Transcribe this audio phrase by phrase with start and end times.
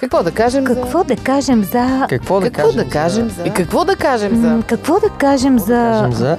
[0.00, 2.06] Какво да кажем Какво да кажем за...
[2.08, 3.34] Какво да Какво кажем да кажем за...
[3.34, 3.48] за...
[3.48, 4.62] И какво да кажем за...
[4.66, 6.38] Какво да кажем Какво да кажем за...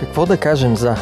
[0.00, 0.96] Какво да кажем за...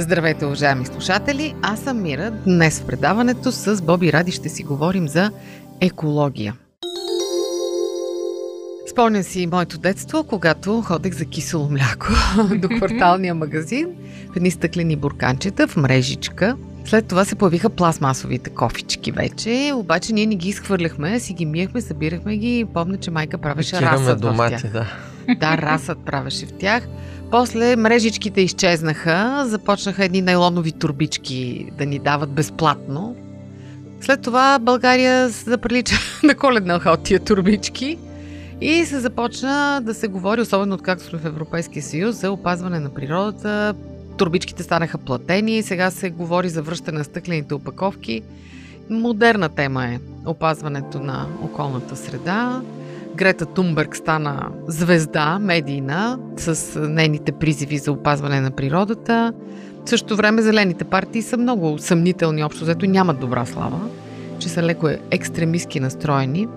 [0.00, 1.54] Здравейте, уважаеми слушатели!
[1.62, 2.30] Аз съм Мира.
[2.30, 5.30] Днес в предаването с Боби Ради ще си говорим за
[5.80, 6.54] екология.
[8.90, 12.06] Спомням си моето детство, когато ходех за кисело мляко
[12.56, 13.88] до кварталния магазин
[14.32, 16.56] в едни стъклени бурканчета в мрежичка.
[16.84, 21.80] След това се появиха пластмасовите кофички вече, обаче ние не ги изхвърляхме, си ги миехме,
[21.80, 24.72] събирахме ги и помня, че майка правеше Кираме расът в домати, тях.
[24.72, 24.86] да.
[25.40, 26.88] Да, расът правеше в тях.
[27.30, 33.16] После мрежичките изчезнаха, започнаха едни найлонови турбички да ни дават безплатно.
[34.00, 37.98] След това България заприлича на коледна от тия турбички
[38.60, 42.94] и се започна да се говори, особено откакто сме в Европейския съюз, за опазване на
[42.94, 43.74] природата.
[44.16, 48.22] Турбичките станаха платени, сега се говори за връщане на стъклените опаковки.
[48.90, 52.62] Модерна тема е опазването на околната среда.
[53.14, 59.32] Грета Тумберг стана звезда медийна с нейните призиви за опазване на природата.
[59.84, 63.80] В същото време зелените партии са много съмнителни, общо взето нямат добра слава,
[64.38, 66.48] че са леко екстремистски настроени.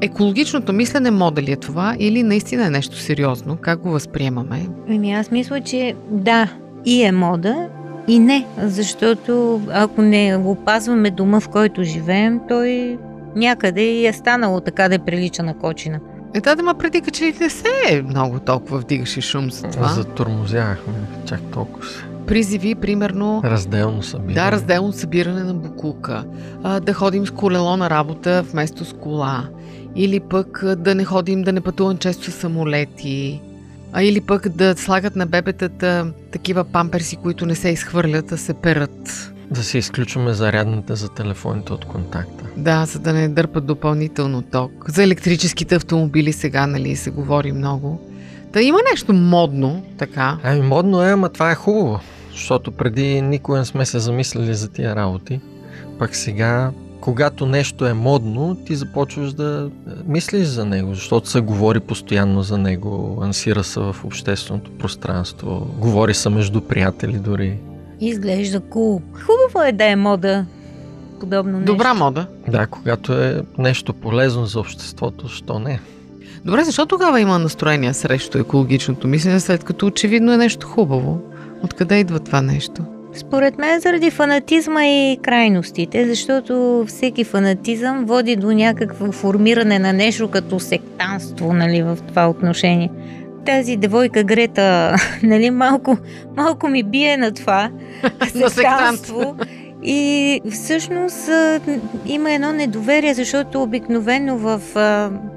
[0.00, 3.56] Екологичното мислене мода ли е това или наистина е нещо сериозно?
[3.60, 4.68] Как го възприемаме?
[4.88, 6.48] Ами аз мисля, че да,
[6.84, 7.68] и е мода,
[8.08, 12.98] и не, защото ако не опазваме дома, в който живеем, той
[13.36, 16.00] някъде и е станало така да прилича на кочина.
[16.34, 19.88] Е, да, да, ма преди като ли не се много толкова вдигаше шум за това.
[19.88, 20.94] Затормозявахме
[21.26, 21.86] чак толкова.
[21.86, 22.04] се.
[22.26, 24.34] Призиви, примерно, Разделно събиране.
[24.34, 26.24] Да, разделно събиране на букука.
[26.62, 29.48] А, да ходим с колело на работа вместо с кола.
[29.96, 33.40] Или пък да не ходим, да не пътувам често с самолети.
[33.92, 38.54] А или пък да слагат на бебетата такива памперси, които не се изхвърлят, а се
[38.54, 39.32] перат.
[39.54, 42.44] Да си изключваме зарядната за телефоните от контакта.
[42.56, 44.70] Да, за да не дърпат допълнително ток.
[44.88, 48.00] За електрическите автомобили сега, нали, се говори много.
[48.52, 50.38] Та има нещо модно, така.
[50.42, 52.00] Ами модно е, ама това е хубаво.
[52.32, 55.40] Защото преди никога не сме се замислили за тия работи.
[55.98, 56.70] Пък сега,
[57.00, 62.42] когато нещо е модно, ти започваш да е, мислиш за него, защото се говори постоянно
[62.42, 67.58] за него, ансира се в общественото пространство, говори се между приятели дори.
[68.02, 69.00] Изглежда кул.
[69.00, 69.20] Cool.
[69.20, 70.46] Хубаво е да е мода
[71.20, 71.72] подобно нещо.
[71.72, 72.26] Добра мода.
[72.48, 75.80] Да, когато е нещо полезно за обществото, що не?
[76.44, 81.20] Добре, защо тогава има настроение срещу екологичното мислене, след като очевидно е нещо хубаво?
[81.64, 82.82] Откъде идва това нещо?
[83.14, 90.28] Според мен заради фанатизма и крайностите, защото всеки фанатизъм води до някакво формиране на нещо
[90.28, 92.90] като сектанство нали, в това отношение.
[93.46, 95.96] Тази девойка Грета, нали, малко,
[96.36, 97.70] малко ми бие на това
[98.34, 99.36] На сектанство.
[99.84, 101.30] И всъщност
[102.06, 104.60] има едно недоверие, защото обикновено в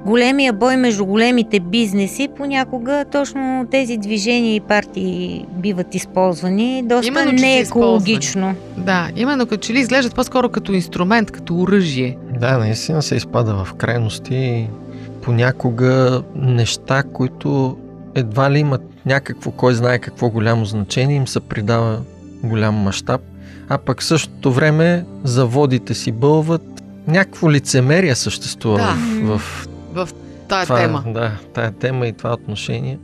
[0.06, 7.32] големия бой между големите бизнеси понякога точно тези движения и партии биват използвани доста Именно,
[7.32, 8.54] неекологично.
[8.76, 12.16] Да, именно като че ли изглеждат по-скоро като инструмент, като оръжие.
[12.40, 14.68] Да, наистина се изпада в крайности
[15.22, 17.76] понякога неща, които
[18.16, 22.00] едва ли имат някакво, кой знае какво голямо значение, им се придава
[22.42, 23.20] голям мащаб,
[23.68, 26.62] а пък същото време заводите си бълват.
[27.08, 28.94] Някакво лицемерие съществува Да.
[29.26, 29.38] в,
[29.94, 30.14] в В
[30.48, 31.04] тая това, тема.
[31.06, 32.98] Да, тая тема и това отношение.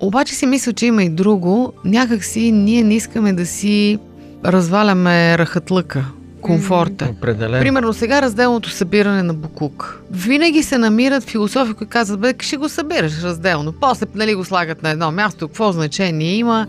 [0.00, 1.72] Обаче си мисля, че има и друго.
[1.84, 3.98] Някак си ние не искаме да си
[4.44, 6.04] разваляме рахатлъка,
[6.40, 7.08] комфорта.
[7.10, 7.62] Определено.
[7.62, 10.02] Примерно сега разделното събиране на буклук.
[10.10, 13.72] Винаги се намират философи, които казват, бе, ще го събираш разделно.
[13.72, 16.66] После нали, го слагат на едно място, какво значение има.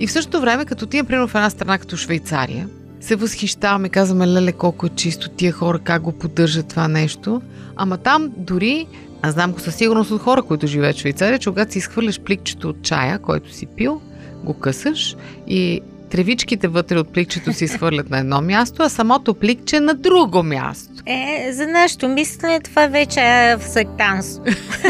[0.00, 2.68] И в същото време, като отидем примерно в една страна като Швейцария,
[3.00, 7.42] се възхищаваме, казваме, леле, колко е чисто тия хора, как го поддържат това нещо.
[7.76, 8.86] Ама там дори,
[9.22, 12.20] аз знам го със сигурност от хора, които живеят в Швейцария, че когато си изхвърляш
[12.20, 14.00] пликчето от чая, който си пил,
[14.44, 15.80] го късаш и
[16.14, 20.92] тревичките вътре от пликчето се изхвърлят на едно място, а самото пликче на друго място.
[21.06, 24.44] Е, за нашето мислене това вече е в сектанство.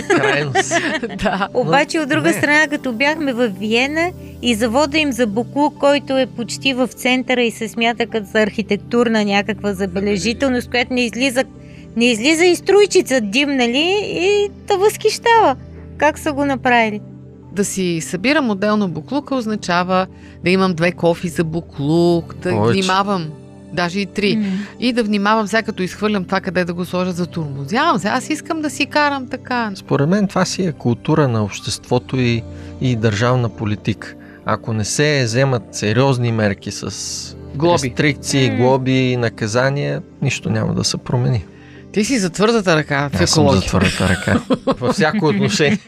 [0.09, 0.73] Крайност.
[1.23, 1.49] да.
[1.55, 2.33] Обаче от друга не.
[2.33, 4.11] страна, като бяхме в Виена
[4.43, 8.43] и завода им за Буклук, който е почти в центъра и се смята като за
[8.43, 11.45] архитектурна някаква забележителност, която не излиза,
[11.97, 13.97] не излиза и струйчица дим, нали?
[14.09, 15.57] И да възхищава.
[15.99, 17.01] Как са го направили?
[17.55, 20.07] Да си събирам отделно буклука означава
[20.45, 22.79] да имам две кофи за буклук, да Повече.
[22.79, 23.31] внимавам,
[23.73, 24.37] даже и три.
[24.37, 24.45] М.
[24.81, 28.09] И да внимавам сега като изхвърлям това къде да го сложа за турмозявам се.
[28.09, 29.71] Аз искам да си карам така.
[29.75, 32.43] Според мен това си е култура на обществото и,
[32.81, 34.15] и държавна политика.
[34.45, 36.91] Ако не се вземат сериозни мерки с
[37.55, 37.73] Глоби.
[37.85, 38.57] рестрикции, М.
[38.57, 41.45] глоби и наказания, нищо няма да се промени.
[41.93, 43.69] Ти си за твърдата ръка в Аз съм за екология.
[43.69, 44.41] твърдата ръка.
[44.79, 45.79] Във всяко отношение.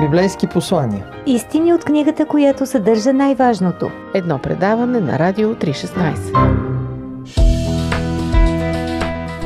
[0.00, 1.04] Библейски послания.
[1.26, 3.90] Истини от книгата, която съдържа най-важното.
[4.14, 6.68] Едно предаване на Радио 316.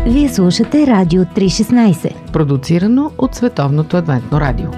[0.06, 2.32] Вие слушате Радио 316.
[2.32, 4.68] Продуцирано от Световното адвентно радио.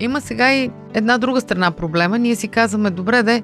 [0.00, 2.18] Има сега и една друга страна проблема.
[2.18, 3.42] Ние си казваме, добре, де,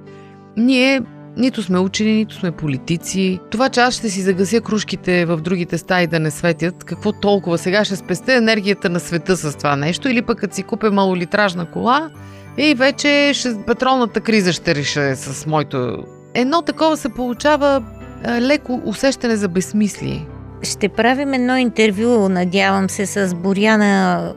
[0.57, 1.03] ние
[1.37, 3.41] нито сме учени, нито сме политици.
[3.51, 7.59] Това, че аз ще си загася кружките в другите стаи да не светят, какво толкова?
[7.59, 11.71] Сега ще спестя енергията на света с това нещо или пък като си купя малолитражна
[11.71, 12.11] кола
[12.59, 16.05] и вече ще, петролната криза ще реша с моето...
[16.35, 17.83] Едно такова се получава
[18.25, 20.27] а, леко усещане за безсмислие.
[20.63, 24.35] Ще правим едно интервю, надявам се, с Боряна.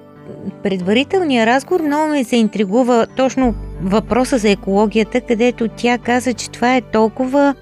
[0.63, 6.81] Предварителния разговор много ме заинтригува точно въпроса за екологията, където тя каза, че това е
[6.81, 7.55] толкова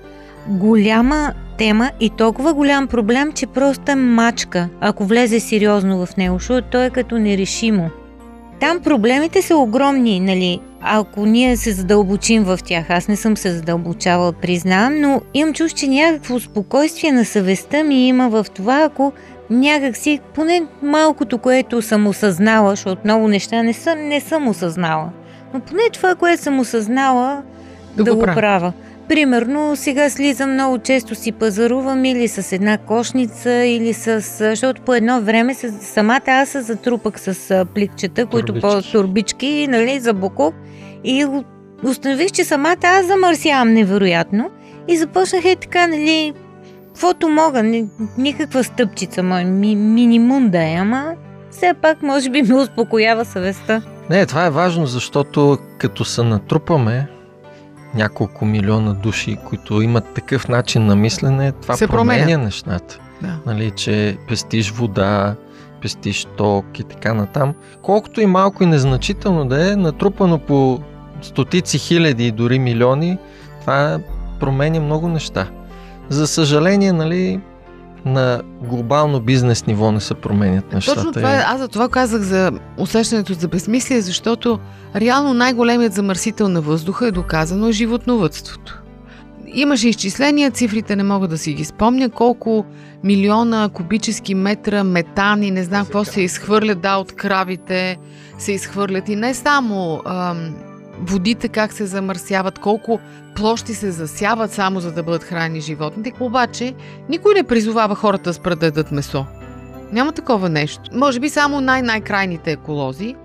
[0.48, 6.40] голяма тема и толкова голям проблем, че просто е мачка, ако влезе сериозно в него,
[6.40, 7.90] защото той е като нерешимо.
[8.60, 10.60] Там проблемите са огромни, нали?
[10.82, 15.72] Ако ние се задълбочим в тях, аз не съм се задълбочавала, признавам, но имам чуш,
[15.72, 19.14] че някакво спокойствие на съвестта ми има в това, ако
[19.50, 25.10] някак си, поне малкото, което съм осъзнала, защото много неща не съм, не съм осъзнала.
[25.54, 27.44] Но поне това, което съм осъзнала,
[27.98, 28.74] Да да, го го, правя.
[29.08, 34.22] Примерно, сега слизам много често си пазарувам или с една кошница, или с...
[34.22, 39.68] Защото по едно време с, самата аз се затрупах с пликчета, които по Турбички.
[39.70, 40.56] нали, за буклук.
[41.04, 41.26] И
[41.84, 44.50] установих, че самата аз замърсявам невероятно.
[44.88, 46.34] И започнах е така, нали,
[46.96, 47.86] каквото мога, ни,
[48.18, 51.14] никаква стъпчица, ми, минимум да е, ама
[51.52, 53.82] все пак може би ме успокоява съвестта.
[54.10, 57.08] Не, това е важно, защото като се натрупаме
[57.96, 62.44] няколко милиона души, които имат такъв начин на мислене, това Се променя променя.
[62.44, 63.00] нещата.
[63.22, 63.40] Да.
[63.46, 65.36] Нали, че пестиш вода,
[65.82, 67.54] пестиш ток и така натам.
[67.82, 70.80] Колкото и малко и незначително да е, натрупано по
[71.22, 73.18] стотици хиляди и дори милиони,
[73.62, 74.00] това
[74.40, 75.48] променя много неща.
[76.10, 77.42] За съжаление, нали,
[78.06, 80.98] на глобално бизнес ниво не се променят нещата.
[80.98, 81.44] Точно това е.
[81.48, 84.60] Аз за това казах за усещането за безсмислие, защото
[84.96, 88.82] реално най-големият замърсител на въздуха е доказано е животновътството.
[89.48, 92.66] Имаше изчисления, цифрите не мога да си ги спомня, колко
[93.04, 97.98] милиона кубически метра метан и не знам какво се изхвърлят, да, от кравите
[98.38, 99.10] се изхвърлят.
[99.10, 100.56] И не само ам,
[101.02, 103.00] водите как се замърсяват, колко
[103.36, 106.14] площи се засяват само за да бъдат храни животните.
[106.20, 106.74] Обаче
[107.10, 109.26] никой не призовава хората да спрат да ядат месо.
[109.92, 110.82] Няма такова нещо.
[110.94, 113.16] Може би само най-най-крайните еколози.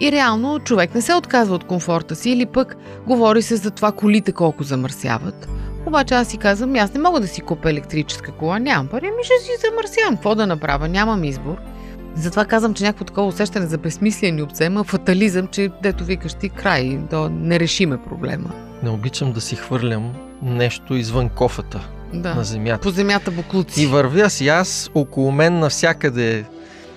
[0.00, 2.76] И реално човек не се отказва от комфорта си или пък
[3.06, 5.48] говори се за това колите колко замърсяват.
[5.86, 9.24] Обаче аз си казвам, аз не мога да си купя електрическа кола, нямам пари, ми
[9.24, 10.14] ще си замърсявам.
[10.14, 10.88] Какво да направя?
[10.88, 11.56] Нямам избор.
[12.16, 16.48] Затова казвам, че някакво такова усещане за безсмислие ни обсема, фатализъм, че дето викаш ти
[16.48, 18.50] край, да не решиме проблема.
[18.82, 21.80] Не обичам да си хвърлям нещо извън кофата
[22.14, 22.34] Да.
[22.34, 22.80] на земята.
[22.80, 23.82] По земята буклуци.
[23.82, 26.44] И вървя си аз, около мен навсякъде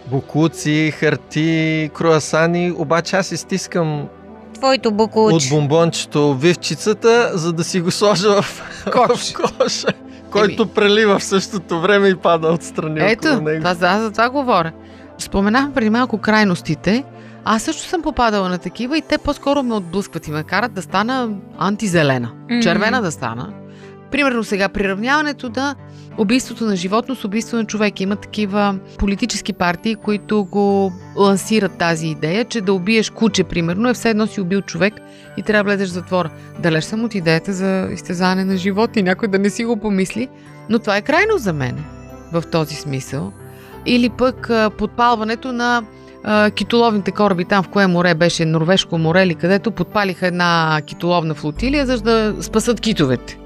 [0.08, 4.08] буклуци, харти, круасани, обаче аз изтискам
[4.54, 9.34] Твоето от бомбончето вивчицата, за да си го сложа в, Кош.
[9.34, 9.88] в коша,
[10.32, 13.68] който прелива в същото време и пада отстрани Ето, около него.
[13.68, 14.72] аз за това говоря.
[15.18, 17.04] Споменах преди малко крайностите.
[17.46, 20.82] Аз също съм попадала на такива и те по-скоро ме отблъскват и ме карат да
[20.82, 22.32] стана антизелена.
[22.44, 22.62] Мгм.
[22.62, 23.54] Червена да стана.
[24.12, 25.76] Примерно сега приравняването да
[26.18, 28.00] убийството на животно с убийство на човек.
[28.00, 33.94] Има такива политически партии, които го лансират тази идея, че да убиеш куче, примерно, е
[33.94, 34.94] все едно си убил човек
[35.38, 36.30] и трябва да влезеш в затвора.
[36.60, 40.30] Далеч съм от идеята за изтезане на животни, някой да не си го помисли,
[40.70, 41.84] но това е крайно за мен
[42.32, 43.34] в този смисъл.
[43.86, 45.84] Или пък подпалването на
[46.56, 51.86] китоловните кораби там в кое море беше, Норвежко море или където подпалиха една китоловна флотилия,
[51.86, 53.38] за да спасат китовете.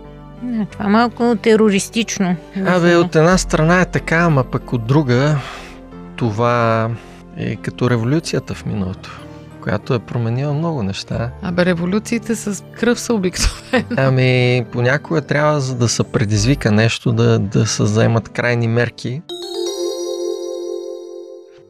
[0.44, 2.36] Не, Това е малко терористично.
[2.66, 5.38] Абе, от една страна е така, ама пък от друга
[6.16, 6.90] това
[7.38, 9.20] е като революцията в миналото,
[9.62, 11.32] която е променила много неща.
[11.42, 13.86] Абе, революциите с кръв са обикновено.
[13.98, 19.22] Ами, понякога трябва, за да се предизвика нещо, да, да се вземат крайни мерки.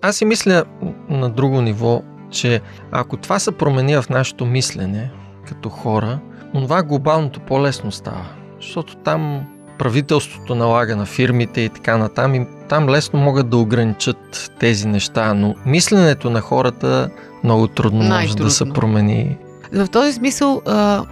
[0.02, 0.64] Аз си мисля
[1.10, 2.02] на друго ниво,
[2.32, 5.12] че ако това се промени в нашето мислене
[5.48, 6.20] като хора,
[6.54, 8.26] това глобалното по-лесно става.
[8.62, 9.46] Защото там
[9.80, 15.34] правителството налага на фирмите и така натам, и там лесно могат да ограничат тези неща,
[15.34, 17.10] но мисленето на хората
[17.44, 19.38] много трудно може да се промени.
[19.74, 21.06] В този смисъл, а,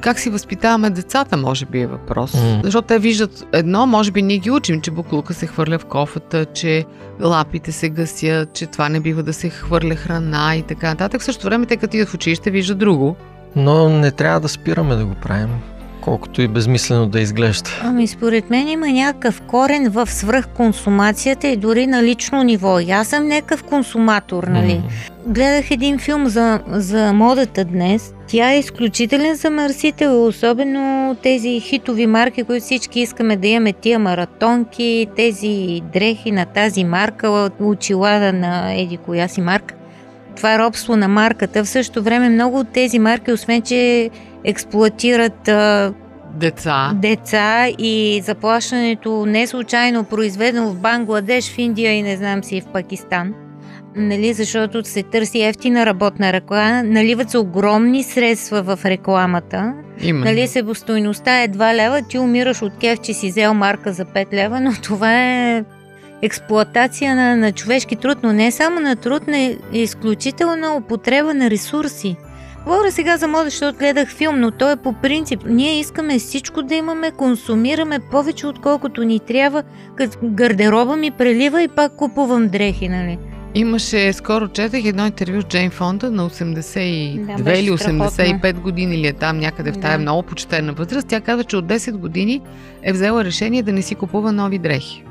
[0.00, 2.34] как си възпитаваме децата, може би е въпрос.
[2.34, 2.60] М.
[2.64, 6.44] Защото те виждат едно, може би ние ги учим, че буклука се хвърля в кофата,
[6.44, 6.84] че
[7.22, 11.20] лапите се гасят, че това не бива да се хвърля храна и така нататък.
[11.20, 13.16] В същото време те като идват в училище виждат друго.
[13.56, 15.50] Но не трябва да спираме да го правим,
[16.00, 17.70] колкото и безмислено да изглежда.
[17.82, 22.80] Ами според мен има някакъв корен в свръхконсумацията и дори на лично ниво.
[22.80, 24.74] И аз съм някакъв консуматор, нали?
[24.74, 24.82] М.
[25.26, 28.14] Гледах един филм за, за модата днес.
[28.26, 33.72] Тя е изключителен замърсител, особено тези хитови марки, които всички искаме да имаме.
[33.72, 39.74] Тия маратонки, тези дрехи на тази марка, очила на еди коя си марка.
[40.40, 41.64] Това е робство на марката.
[41.64, 44.10] В същото време много от тези марки, освен че
[44.44, 45.94] експлуатират а,
[46.34, 46.92] Деца.
[46.94, 52.66] деца и заплащането не случайно произведено в Бангладеш, в Индия и не знам си в
[52.66, 53.34] Пакистан.
[53.96, 59.74] Нали, защото се търси ефтина работна ръка, наливат се огромни средства в рекламата.
[60.02, 60.24] Има.
[60.24, 64.32] Нали, себестойността е 2 лева, ти умираш от кеф, че си взел марка за 5
[64.32, 65.64] лева, но това е
[66.22, 72.16] експлоатация на, на човешки труд, но не само на труд, на изключителна употреба на ресурси.
[72.64, 75.40] Говоря сега за мода, защото гледах филм, но то е по принцип.
[75.46, 79.62] Ние искаме всичко да имаме, консумираме повече отколкото ни трябва,
[79.96, 83.18] като гардероба ми прелива и пак купувам дрехи, нали?
[83.54, 88.04] Имаше, скоро четах едно интервю с Джейн Фонда на 82 Да, или страхотно.
[88.04, 90.02] 85 години или е там някъде в тая Да.
[90.02, 91.08] много почтена възраст.
[91.08, 92.40] Тя казва, че от 10 години
[92.82, 95.04] е взела решение да не си купува нови дрехи.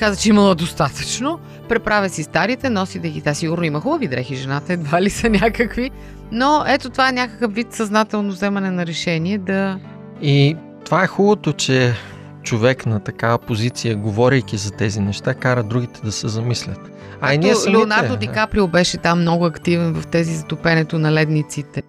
[0.00, 1.38] Каза, че имала достатъчно,
[1.68, 3.20] преправя си старите, носи да ги.
[3.20, 5.90] Та сигурно има хубави дрехи, жената едва ли са някакви.
[6.32, 9.78] Но ето това е някакъв вид съзнателно вземане на решение да...
[10.22, 11.94] И това е хубавото, че
[12.42, 16.80] човек на такава позиция, говорейки за тези неща, кара другите да се замислят.
[17.20, 18.16] А и ние самите, Леонардо.
[18.16, 21.82] Ди Каприо беше там много активен в тези затопенето на ледниците.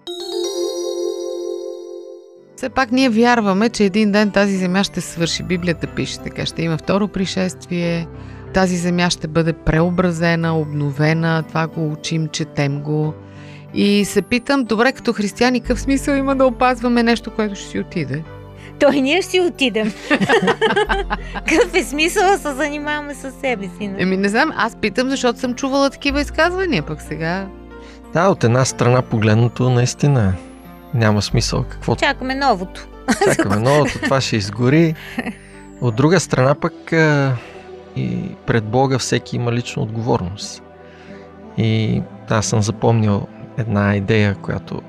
[2.62, 5.44] Все пак ние вярваме, че един ден тази земя ще свърши.
[5.44, 8.08] Библията пише така, ще има второ пришествие,
[8.54, 13.14] тази земя ще бъде преобразена, обновена, това го учим, четем го.
[13.74, 17.80] И се питам, добре, като християни, какъв смисъл има да опазваме нещо, което ще си
[17.80, 18.24] отиде?
[18.80, 19.94] Той ние ще си отидем.
[21.34, 23.88] Какъв е смисъл да се занимаваме с себе си?
[23.88, 24.04] нали?
[24.04, 27.48] Еми не знам, аз питам, защото съм чувала такива изказвания, пък сега...
[28.14, 30.34] Да, от една страна погледнато наистина
[30.94, 31.64] няма смисъл.
[31.64, 32.88] Какво Чакаме новото.
[33.26, 34.96] чакаме новото, това ще изгори.
[35.82, 37.36] От друга страна пък а,
[37.96, 40.64] и пред Бога всеки има лична отговорност.
[41.58, 44.82] И аз съм запомнил една идея, която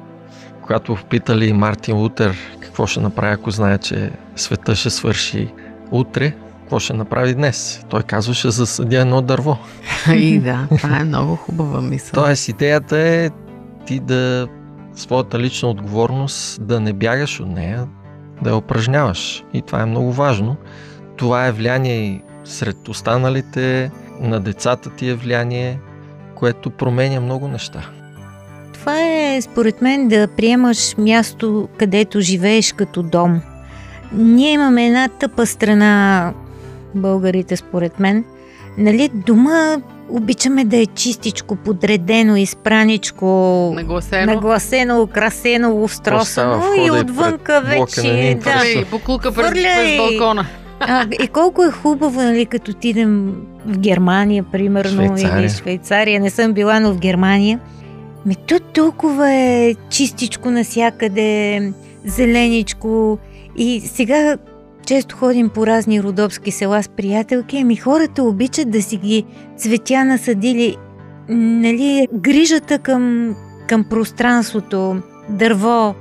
[0.63, 5.49] когато попитали Мартин Лутер какво ще направи, ако знае, че света ще свърши
[5.91, 7.85] утре, какво ще направи днес?
[7.89, 9.59] Той казваше засъдя едно дърво.
[10.13, 12.25] И да, това е много хубава мисъл.
[12.25, 13.31] Тоест идеята е
[13.87, 14.49] ти да
[14.95, 17.87] своята лична отговорност да не бягаш от нея,
[18.43, 19.45] да я упражняваш.
[19.53, 20.57] И това е много важно.
[21.17, 25.79] Това е влияние и сред останалите, на децата ти е влияние,
[26.35, 27.91] което променя много неща.
[28.73, 33.41] Това е, според мен, да приемаш място, където живееш като дом.
[34.13, 36.33] Ние имаме една тъпа страна,
[36.95, 38.25] българите, според мен.
[38.79, 39.77] Нали, дома
[40.09, 43.27] обичаме да е чистичко, подредено, изпраничко,
[43.75, 44.33] Нагласено.
[44.35, 45.09] нагласено,
[45.83, 48.03] устросано в и хода и отвънка пред вече.
[48.03, 48.09] Да.
[48.09, 48.53] интересува.
[48.59, 49.99] Хвърляй, буклука през, Хвърляй!
[49.99, 50.47] през балкона.
[50.81, 53.35] А, и колко е хубаво, нали, като отидем
[53.67, 55.41] в Германия, примерно, Швейцария.
[55.41, 56.21] или Швейцария.
[56.21, 57.61] Не съм била, но в Германия.
[58.27, 61.73] Ми то толкова е чистичко насякъде,
[62.05, 63.19] зеленичко.
[63.57, 64.37] И сега
[64.93, 69.25] често ходим по разни родопски села с приятелки, ами хората обичат да си ги
[69.57, 70.77] цветя насадили.
[71.29, 73.35] Нали, грижата към,
[73.69, 74.97] към пространството,
[75.29, 75.95] дърво,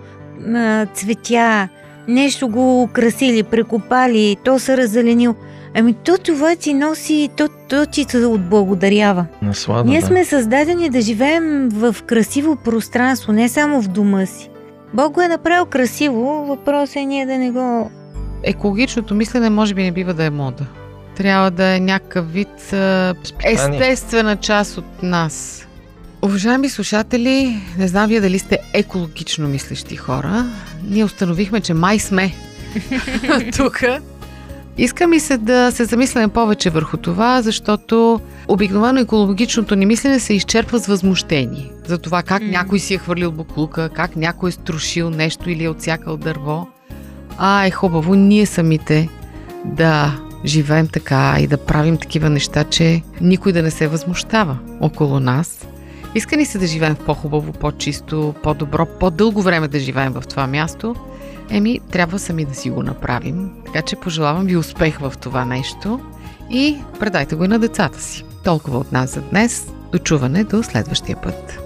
[0.93, 1.69] цветя,
[2.07, 5.36] нещо го украсили, прекопали, то се раззеленил.
[5.75, 9.25] Ами то това ти носи, то, то ти се отблагодарява.
[9.41, 10.05] Наслада, Ние да.
[10.05, 14.50] сме създадени да живеем в красиво пространство, не само в дома си.
[14.93, 17.91] Бог го е направил красиво, въпросът е ние да не го...
[18.43, 20.65] Екологичното мислене може би не бива да е мода.
[21.15, 22.74] Трябва да е някакъв вид
[23.45, 25.67] естествена част от нас.
[26.21, 30.45] Уважаеми слушатели, не знам вие дали сте екологично мислещи хора.
[30.89, 32.33] Ние установихме, че май сме
[33.57, 33.83] тук.
[34.77, 40.33] Иска ми се да се замисляме повече върху това, защото обикновено екологичното ни мислене се
[40.33, 41.71] изчерпва с възмущение.
[41.86, 42.48] За това как М.
[42.48, 46.67] някой си е хвърлил буклука, как някой е струшил нещо или е отсякал дърво.
[47.43, 49.10] А е хубаво ние самите
[49.65, 55.19] да живеем така и да правим такива неща, че никой да не се възмущава около
[55.19, 55.67] нас.
[56.15, 60.48] Иска ни се да живеем в по-хубаво, по-чисто, по-добро, по-дълго време да живеем в това
[60.48, 60.95] място.
[61.50, 63.50] Еми, трябва сами да си го направим.
[63.65, 66.00] Така че пожелавам ви успех в това нещо
[66.50, 68.25] и предайте го и на децата си.
[68.43, 69.71] Толкова от нас за днес.
[69.91, 71.61] Дочуване до следващия път.